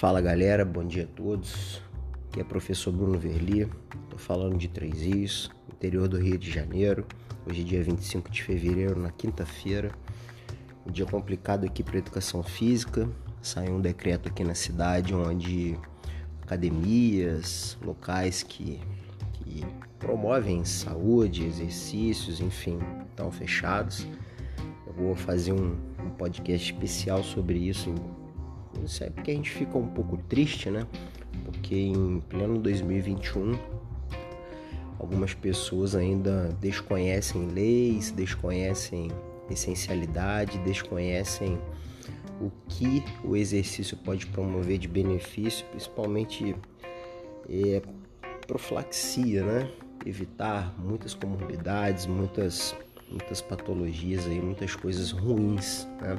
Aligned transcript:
Fala 0.00 0.22
galera, 0.22 0.64
bom 0.64 0.82
dia 0.82 1.04
a 1.04 1.06
todos. 1.06 1.82
Aqui 2.26 2.40
é 2.40 2.44
professor 2.44 2.90
Bruno 2.90 3.18
Verli, 3.18 3.68
estou 4.04 4.18
falando 4.18 4.56
de 4.56 4.66
Três 4.66 5.02
Rios, 5.02 5.50
interior 5.70 6.08
do 6.08 6.16
Rio 6.16 6.38
de 6.38 6.50
Janeiro. 6.50 7.04
Hoje 7.46 7.60
é 7.60 7.64
dia 7.64 7.82
25 7.82 8.30
de 8.30 8.42
fevereiro, 8.42 8.98
na 8.98 9.10
quinta-feira. 9.10 9.92
Um 10.86 10.90
dia 10.90 11.04
complicado 11.04 11.66
aqui 11.66 11.82
para 11.82 11.98
educação 11.98 12.42
física. 12.42 13.06
Saiu 13.42 13.74
um 13.74 13.80
decreto 13.82 14.30
aqui 14.30 14.42
na 14.42 14.54
cidade 14.54 15.14
onde 15.14 15.78
academias, 16.40 17.76
locais 17.84 18.42
que, 18.42 18.80
que 19.34 19.66
promovem 19.98 20.64
saúde, 20.64 21.44
exercícios, 21.44 22.40
enfim, 22.40 22.78
estão 23.10 23.30
fechados. 23.30 24.08
Eu 24.86 24.94
vou 24.94 25.14
fazer 25.14 25.52
um, 25.52 25.76
um 26.02 26.08
podcast 26.16 26.72
especial 26.72 27.22
sobre 27.22 27.58
isso 27.58 27.94
isso 28.84 29.04
é 29.04 29.10
porque 29.10 29.30
a 29.30 29.34
gente 29.34 29.50
fica 29.50 29.76
um 29.76 29.86
pouco 29.86 30.16
triste, 30.28 30.70
né? 30.70 30.86
Porque 31.44 31.74
em 31.74 32.20
pleno 32.28 32.58
2021 32.58 33.58
algumas 34.98 35.32
pessoas 35.32 35.94
ainda 35.94 36.54
desconhecem 36.60 37.48
leis, 37.48 38.10
desconhecem 38.10 39.10
essencialidade, 39.50 40.58
desconhecem 40.58 41.58
o 42.40 42.50
que 42.68 43.02
o 43.24 43.36
exercício 43.36 43.96
pode 43.96 44.26
promover 44.26 44.78
de 44.78 44.88
benefício, 44.88 45.66
principalmente 45.66 46.54
é, 47.48 47.82
profilaxia, 48.46 49.44
né? 49.44 49.70
Evitar 50.06 50.74
muitas 50.78 51.14
comorbidades, 51.14 52.06
muitas, 52.06 52.74
muitas 53.10 53.40
patologias 53.42 54.26
aí, 54.26 54.40
muitas 54.40 54.74
coisas 54.74 55.10
ruins, 55.10 55.86
né? 56.00 56.18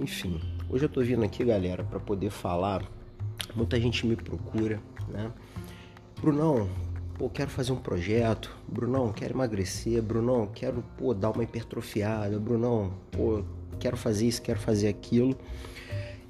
Enfim, 0.00 0.40
hoje 0.68 0.84
eu 0.84 0.88
tô 0.88 1.00
vindo 1.02 1.24
aqui, 1.24 1.44
galera, 1.44 1.84
para 1.84 2.00
poder 2.00 2.30
falar. 2.30 2.82
Muita 3.54 3.78
gente 3.80 4.06
me 4.06 4.16
procura, 4.16 4.80
né? 5.08 5.30
Brunão, 6.20 6.68
pô, 7.18 7.28
quero 7.28 7.50
fazer 7.50 7.72
um 7.72 7.76
projeto. 7.76 8.54
Brunão, 8.66 9.12
quero 9.12 9.34
emagrecer. 9.34 10.02
Brunão, 10.02 10.48
quero, 10.52 10.84
pô, 10.96 11.12
dar 11.14 11.30
uma 11.30 11.44
hipertrofiada. 11.44 12.38
Brunão, 12.38 12.92
pô, 13.10 13.44
quero 13.78 13.96
fazer 13.96 14.26
isso, 14.26 14.40
quero 14.42 14.58
fazer 14.58 14.88
aquilo. 14.88 15.36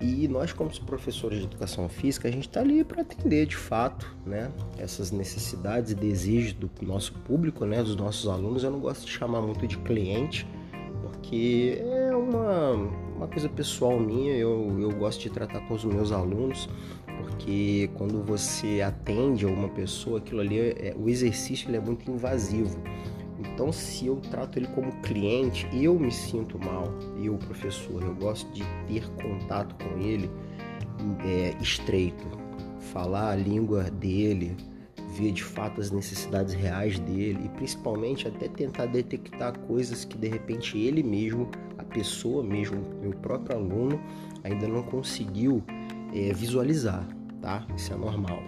E 0.01 0.29
nós, 0.29 0.53
como 0.53 0.71
professores 0.81 1.39
de 1.39 1.45
educação 1.45 1.89
física, 1.89 2.29
a 2.29 2.31
gente 2.31 2.49
está 2.49 2.61
ali 2.61 2.85
para 2.85 3.03
atender 3.03 3.47
de 3.47 3.57
fato 3.57 4.15
né, 4.27 4.51
essas 4.77 5.11
necessidades 5.11 5.93
e 5.93 5.95
desejos 5.95 6.53
do 6.53 6.71
nosso 6.83 7.13
público, 7.21 7.65
né, 7.65 7.83
dos 7.83 7.97
nossos 7.97 8.29
alunos. 8.29 8.65
Eu 8.65 8.71
não 8.71 8.81
gosto 8.81 9.07
de 9.07 9.13
chamar 9.13 9.41
muito 9.41 9.67
de 9.67 9.79
cliente, 9.79 10.47
porque 11.01 11.79
é 11.81 12.04
uma, 12.17 12.73
uma 13.17 13.29
coisa 13.29 13.49
pessoal 13.49 13.99
minha, 13.99 14.35
eu, 14.37 14.77
eu 14.81 14.91
gosto 14.93 15.23
de 15.23 15.31
tratar 15.31 15.61
com 15.61 15.75
os 15.75 15.85
meus 15.85 16.13
alunos, 16.13 16.69
porque 17.07 17.91
quando 17.95 18.23
você 18.23 18.81
atende 18.83 19.45
a 19.45 19.49
uma 19.49 19.69
pessoa, 19.69 20.19
aquilo 20.19 20.41
ali, 20.41 20.59
é, 20.59 20.95
o 20.99 21.09
exercício 21.09 21.69
ele 21.69 21.77
é 21.77 21.81
muito 21.81 22.11
invasivo. 22.11 22.79
Então, 23.39 23.73
se 23.73 24.07
eu 24.07 24.17
trato 24.17 24.59
ele 24.59 24.67
como 24.69 24.93
cliente, 25.03 25.69
eu 25.73 25.99
me 25.99 26.11
sinto 26.11 26.59
mal, 26.59 26.93
eu, 27.23 27.37
professor, 27.37 28.03
eu 28.03 28.15
gosto 28.15 28.51
de 28.53 28.63
ter 28.87 29.09
contato 29.23 29.75
com 29.77 29.99
ele 29.99 30.31
é, 31.25 31.55
estreito, 31.61 32.25
falar 32.93 33.33
a 33.33 33.37
língua 33.37 33.85
dele, 33.85 34.57
ver 35.15 35.33
de 35.33 35.43
fato 35.45 35.81
as 35.81 35.91
necessidades 35.91 36.55
reais 36.55 36.99
dele 36.99 37.41
e 37.45 37.49
principalmente 37.51 38.27
até 38.27 38.49
tentar 38.49 38.87
detectar 38.87 39.59
coisas 39.61 40.05
que 40.05 40.19
de 40.19 40.29
repente 40.29 40.77
ele 40.79 41.03
mesmo, 41.03 41.49
pessoa 41.95 42.43
mesmo, 42.43 42.83
meu 43.01 43.13
próprio 43.13 43.57
aluno, 43.57 43.99
ainda 44.43 44.67
não 44.69 44.83
conseguiu 44.83 45.63
é, 46.13 46.33
visualizar, 46.33 47.07
tá? 47.41 47.65
Isso 47.75 47.95
é 47.95 47.97
normal. 47.97 48.43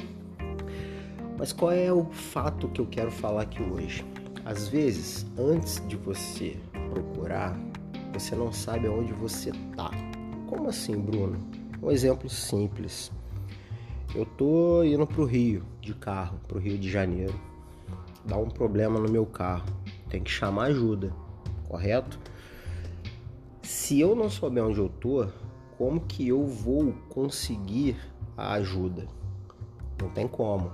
Mas 1.39 1.53
qual 1.53 1.71
é 1.71 1.93
o 1.93 2.05
fato 2.06 2.69
que 2.69 2.81
eu 2.81 2.87
quero 2.87 3.11
falar 3.11 3.43
aqui 3.43 3.62
hoje? 3.62 4.05
Às 4.45 4.69
vezes, 4.69 5.25
antes 5.39 5.83
de 5.87 5.97
você 5.97 6.56
procurar, 6.93 7.56
você 8.12 8.35
não 8.35 8.53
sabe 8.53 8.87
aonde 8.87 9.12
você 9.12 9.53
tá. 9.77 9.91
Como 10.49 10.69
assim, 10.69 10.99
Bruno? 10.99 11.37
Um 11.83 11.91
exemplo 11.91 12.29
simples. 12.29 13.12
Eu 14.15 14.25
tô 14.25 14.83
indo 14.83 15.06
pro 15.06 15.25
Rio 15.25 15.62
de 15.81 15.93
carro, 15.95 16.41
pro 16.49 16.59
Rio 16.59 16.79
de 16.79 16.91
Janeiro. 16.91 17.39
Dá 18.25 18.37
um 18.37 18.49
problema 18.49 18.99
no 18.99 19.11
meu 19.11 19.27
carro. 19.27 19.67
Tem 20.09 20.23
que 20.23 20.31
chamar 20.31 20.67
ajuda, 20.67 21.12
correto? 21.69 22.19
Se 23.66 23.99
eu 23.99 24.15
não 24.15 24.31
souber 24.31 24.65
onde 24.65 24.78
eu 24.78 24.88
tô, 24.88 25.27
como 25.77 26.00
que 26.00 26.28
eu 26.28 26.47
vou 26.47 26.93
conseguir 27.09 27.97
a 28.37 28.53
ajuda? 28.53 29.09
Não 30.00 30.09
tem 30.09 30.28
como. 30.28 30.71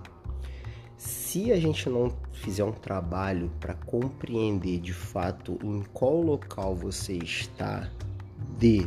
Se 0.98 1.50
a 1.50 1.58
gente 1.58 1.88
não 1.88 2.12
fizer 2.32 2.64
um 2.64 2.70
trabalho 2.70 3.50
para 3.58 3.72
compreender 3.72 4.78
de 4.78 4.92
fato 4.92 5.58
em 5.62 5.82
qual 5.94 6.20
local 6.20 6.76
você 6.76 7.14
está 7.14 7.90
de 8.58 8.86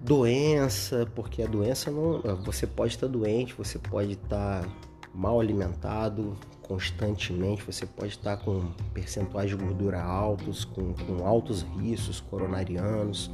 doença, 0.00 1.06
porque 1.14 1.42
a 1.42 1.46
doença 1.46 1.90
não. 1.90 2.22
Você 2.46 2.66
pode 2.66 2.94
estar 2.94 3.06
doente, 3.06 3.52
você 3.52 3.78
pode 3.78 4.12
estar 4.12 4.66
mal 5.14 5.38
alimentado 5.40 6.38
constantemente, 6.70 7.64
você 7.64 7.84
pode 7.84 8.10
estar 8.12 8.36
com 8.36 8.70
percentuais 8.94 9.50
de 9.50 9.56
gordura 9.56 10.00
altos, 10.00 10.64
com, 10.64 10.94
com 10.94 11.26
altos 11.26 11.62
riscos 11.80 12.20
coronarianos, 12.20 13.28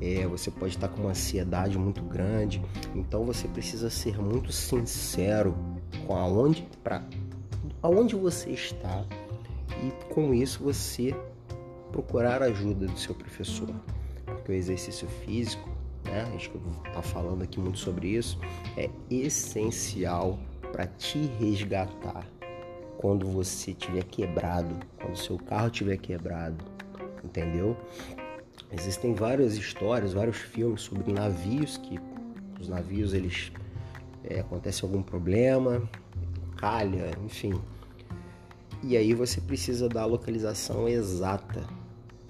é, 0.00 0.24
você 0.24 0.52
pode 0.52 0.76
estar 0.76 0.86
com 0.86 1.00
uma 1.00 1.10
ansiedade 1.10 1.76
muito 1.76 2.00
grande. 2.00 2.62
Então 2.94 3.24
você 3.24 3.48
precisa 3.48 3.90
ser 3.90 4.22
muito 4.22 4.52
sincero 4.52 5.52
com 6.06 6.14
aonde, 6.14 6.64
para 6.84 7.02
aonde 7.82 8.14
você 8.14 8.50
está 8.50 9.04
e 9.82 10.14
com 10.14 10.32
isso 10.32 10.62
você 10.62 11.12
procurar 11.90 12.40
ajuda 12.40 12.86
do 12.86 12.96
seu 12.96 13.16
professor. 13.16 13.68
Porque 14.24 14.52
o 14.52 14.54
exercício 14.54 15.08
físico 15.24 15.68
né? 16.04 16.22
A 16.22 16.30
gente 16.30 16.52
está 16.86 17.02
falando 17.02 17.42
aqui 17.42 17.58
muito 17.58 17.78
sobre 17.78 18.08
isso, 18.08 18.38
é 18.76 18.88
essencial 19.10 20.38
para 20.72 20.86
te 20.86 21.18
resgatar 21.38 22.24
quando 23.00 23.26
você 23.26 23.72
tiver 23.72 24.04
quebrado, 24.04 24.76
quando 25.00 25.16
seu 25.16 25.38
carro 25.38 25.70
tiver 25.70 25.96
quebrado, 25.96 26.62
entendeu? 27.24 27.74
Existem 28.70 29.14
várias 29.14 29.54
histórias, 29.54 30.12
vários 30.12 30.36
filmes 30.36 30.82
sobre 30.82 31.10
navios 31.10 31.78
que 31.78 31.98
os 32.60 32.68
navios 32.68 33.14
eles 33.14 33.52
é, 34.22 34.40
acontece 34.40 34.84
algum 34.84 35.02
problema, 35.02 35.88
calha, 36.58 37.10
enfim. 37.24 37.58
E 38.82 38.98
aí 38.98 39.14
você 39.14 39.40
precisa 39.40 39.88
da 39.88 40.04
localização 40.04 40.86
exata 40.86 41.64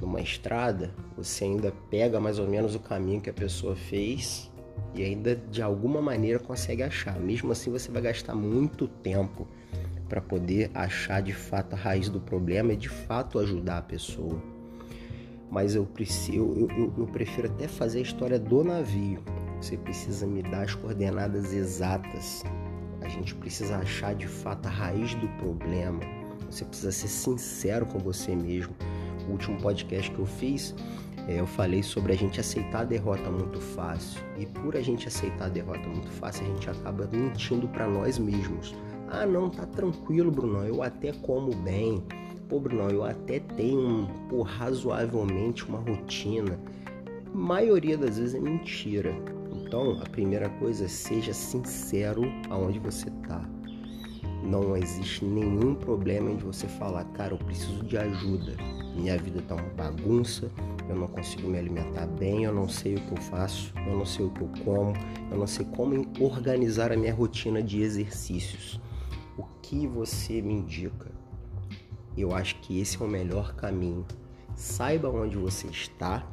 numa 0.00 0.20
estrada, 0.20 0.94
você 1.16 1.46
ainda 1.46 1.72
pega 1.90 2.20
mais 2.20 2.38
ou 2.38 2.46
menos 2.46 2.76
o 2.76 2.78
caminho 2.78 3.20
que 3.20 3.28
a 3.28 3.34
pessoa 3.34 3.74
fez 3.74 4.48
e 4.94 5.02
ainda 5.02 5.34
de 5.34 5.62
alguma 5.62 6.00
maneira 6.00 6.38
consegue 6.38 6.84
achar. 6.84 7.18
Mesmo 7.18 7.50
assim, 7.50 7.72
você 7.72 7.90
vai 7.90 8.02
gastar 8.02 8.36
muito 8.36 8.86
tempo 8.86 9.48
para 10.10 10.20
poder 10.20 10.70
achar 10.74 11.22
de 11.22 11.32
fato 11.32 11.72
a 11.72 11.76
raiz 11.76 12.10
do 12.10 12.20
problema 12.20 12.74
e 12.74 12.76
de 12.76 12.90
fato 12.90 13.38
ajudar 13.38 13.78
a 13.78 13.82
pessoa. 13.82 14.42
Mas 15.50 15.74
eu, 15.74 15.86
preciso, 15.86 16.36
eu, 16.36 16.68
eu, 16.76 16.94
eu 16.98 17.06
prefiro 17.06 17.48
até 17.48 17.66
fazer 17.66 18.00
a 18.00 18.02
história 18.02 18.38
do 18.38 18.62
navio. 18.62 19.22
Você 19.60 19.78
precisa 19.78 20.26
me 20.26 20.42
dar 20.42 20.64
as 20.64 20.74
coordenadas 20.74 21.52
exatas. 21.52 22.42
A 23.00 23.08
gente 23.08 23.34
precisa 23.34 23.78
achar 23.78 24.14
de 24.14 24.28
fato 24.28 24.66
a 24.66 24.70
raiz 24.70 25.14
do 25.14 25.28
problema. 25.38 26.00
Você 26.50 26.64
precisa 26.64 26.92
ser 26.92 27.08
sincero 27.08 27.86
com 27.86 27.98
você 27.98 28.36
mesmo 28.36 28.74
o 29.30 29.32
último 29.32 29.56
podcast 29.60 30.10
que 30.10 30.18
eu 30.18 30.26
fiz, 30.26 30.74
é, 31.28 31.40
eu 31.40 31.46
falei 31.46 31.82
sobre 31.82 32.12
a 32.12 32.16
gente 32.16 32.40
aceitar 32.40 32.80
a 32.80 32.84
derrota 32.84 33.30
muito 33.30 33.60
fácil. 33.60 34.20
E 34.36 34.46
por 34.46 34.76
a 34.76 34.80
gente 34.80 35.06
aceitar 35.06 35.46
a 35.46 35.48
derrota 35.48 35.86
muito 35.88 36.10
fácil, 36.10 36.44
a 36.44 36.48
gente 36.48 36.68
acaba 36.68 37.08
mentindo 37.12 37.68
para 37.68 37.86
nós 37.86 38.18
mesmos. 38.18 38.74
Ah, 39.10 39.26
não, 39.26 39.50
tá 39.50 39.66
tranquilo, 39.66 40.30
Bruno, 40.30 40.64
eu 40.64 40.82
até 40.82 41.12
como 41.12 41.54
bem. 41.56 42.02
Pô, 42.48 42.60
Bruno, 42.60 42.88
eu 42.90 43.04
até 43.04 43.40
tenho 43.40 44.08
pô, 44.28 44.42
razoavelmente 44.42 45.66
uma 45.66 45.78
rotina. 45.78 46.58
A 47.26 47.36
maioria 47.36 47.98
das 47.98 48.18
vezes 48.18 48.34
é 48.34 48.40
mentira. 48.40 49.12
Então, 49.52 50.00
a 50.00 50.08
primeira 50.08 50.48
coisa 50.48 50.84
é 50.84 50.88
seja 50.88 51.32
sincero 51.32 52.22
aonde 52.48 52.78
você 52.78 53.10
tá. 53.28 53.44
Não 54.42 54.76
existe 54.76 55.24
nenhum 55.24 55.74
problema 55.74 56.30
em 56.30 56.36
você 56.36 56.66
falar, 56.66 57.04
cara, 57.12 57.34
eu 57.34 57.38
preciso 57.38 57.84
de 57.84 57.98
ajuda 57.98 58.54
minha 58.94 59.16
vida 59.16 59.42
tá 59.42 59.54
uma 59.54 59.70
bagunça, 59.70 60.50
eu 60.88 60.96
não 60.96 61.06
consigo 61.06 61.48
me 61.48 61.58
alimentar 61.58 62.06
bem, 62.06 62.44
eu 62.44 62.52
não 62.52 62.68
sei 62.68 62.96
o 62.96 63.00
que 63.00 63.12
eu 63.12 63.16
faço, 63.16 63.72
eu 63.86 63.96
não 63.96 64.04
sei 64.04 64.26
o 64.26 64.30
que 64.30 64.42
eu 64.42 64.50
como, 64.64 64.92
eu 65.30 65.38
não 65.38 65.46
sei 65.46 65.64
como 65.76 66.06
organizar 66.20 66.92
a 66.92 66.96
minha 66.96 67.14
rotina 67.14 67.62
de 67.62 67.82
exercícios. 67.82 68.80
O 69.40 69.44
que 69.62 69.86
você 69.86 70.42
me 70.42 70.52
indica? 70.52 71.10
Eu 72.14 72.34
acho 72.34 72.56
que 72.56 72.78
esse 72.78 73.00
é 73.00 73.06
o 73.06 73.08
melhor 73.08 73.54
caminho. 73.54 74.04
Saiba 74.54 75.08
onde 75.08 75.38
você 75.38 75.66
está, 75.68 76.30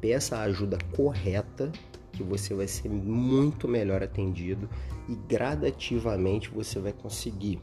peça 0.00 0.38
a 0.38 0.44
ajuda 0.44 0.78
correta, 0.96 1.70
que 2.10 2.22
você 2.22 2.54
vai 2.54 2.66
ser 2.66 2.88
muito 2.88 3.68
melhor 3.68 4.02
atendido 4.02 4.66
e 5.06 5.14
gradativamente 5.14 6.48
você 6.48 6.80
vai 6.80 6.94
conseguir 6.94 7.60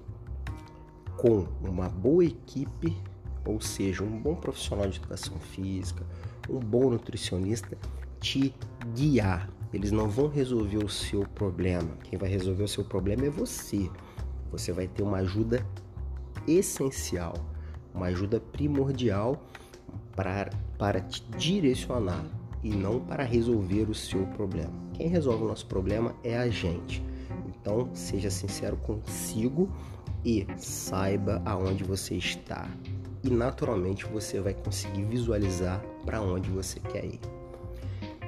com 1.17 1.47
uma 1.67 1.89
boa 1.89 2.23
equipe, 2.23 2.95
ou 3.43 3.59
seja, 3.59 4.03
um 4.03 4.21
bom 4.21 4.35
profissional 4.35 4.87
de 4.87 4.99
educação 4.99 5.39
física, 5.39 6.05
um 6.47 6.59
bom 6.59 6.91
nutricionista 6.91 7.75
te 8.19 8.53
guiar. 8.93 9.49
Eles 9.73 9.91
não 9.91 10.07
vão 10.07 10.27
resolver 10.27 10.85
o 10.85 10.89
seu 10.89 11.21
problema. 11.21 11.97
Quem 12.03 12.19
vai 12.19 12.29
resolver 12.29 12.65
o 12.65 12.67
seu 12.67 12.85
problema 12.85 13.25
é 13.25 13.31
você. 13.31 13.89
Você 14.51 14.71
vai 14.71 14.87
ter 14.87 15.03
uma 15.03 15.17
ajuda 15.17 15.65
essencial, 16.47 17.33
uma 17.93 18.07
ajuda 18.07 18.39
primordial 18.39 19.41
para, 20.15 20.49
para 20.77 21.01
te 21.01 21.23
direcionar 21.37 22.25
e 22.63 22.69
não 22.69 22.99
para 22.99 23.23
resolver 23.23 23.89
o 23.89 23.93
seu 23.93 24.25
problema. 24.27 24.73
Quem 24.93 25.07
resolve 25.07 25.43
o 25.43 25.47
nosso 25.47 25.67
problema 25.67 26.15
é 26.23 26.37
a 26.37 26.49
gente. 26.49 27.03
Então, 27.47 27.89
seja 27.93 28.29
sincero 28.29 28.77
consigo 28.77 29.69
e 30.23 30.47
saiba 30.57 31.41
aonde 31.45 31.83
você 31.83 32.15
está. 32.15 32.67
E 33.23 33.29
naturalmente 33.29 34.05
você 34.05 34.39
vai 34.39 34.53
conseguir 34.53 35.03
visualizar 35.03 35.83
para 36.05 36.21
onde 36.21 36.49
você 36.49 36.79
quer 36.79 37.05
ir. 37.05 37.19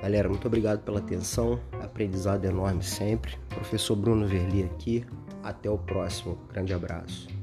Galera, 0.01 0.29
muito 0.29 0.47
obrigado 0.47 0.83
pela 0.83 0.99
atenção. 0.99 1.59
Aprendizado 1.81 2.45
enorme 2.45 2.83
sempre. 2.83 3.37
Professor 3.49 3.95
Bruno 3.95 4.27
Verli 4.27 4.63
aqui. 4.63 5.05
Até 5.47 5.69
o 5.69 5.77
próximo. 5.77 6.37
Grande 6.51 6.73
abraço. 6.73 7.36